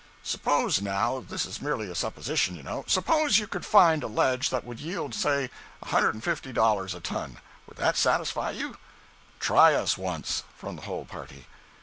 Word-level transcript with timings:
"Suppose, 0.23 0.81
now—this 0.81 1.45
is 1.45 1.61
merely 1.61 1.87
a 1.87 1.93
supposition, 1.93 2.55
you 2.55 2.63
know—suppose 2.63 3.37
you 3.37 3.45
could 3.45 3.63
find 3.63 4.01
a 4.03 4.07
ledge 4.07 4.49
that 4.49 4.63
would 4.65 4.79
yield, 4.79 5.13
say, 5.13 5.51
a 5.79 5.89
hundred 5.89 6.15
and 6.15 6.23
fifty 6.23 6.51
dollars 6.51 6.95
a 6.95 6.99
ton—would 6.99 7.77
that 7.77 7.95
satisfy 7.97 8.49
you?" 8.49 8.77
"Try 9.39 9.75
us 9.75 9.99
once!" 9.99 10.43
from 10.57 10.75
the 10.75 10.81
whole 10.81 11.05
party. 11.05 11.45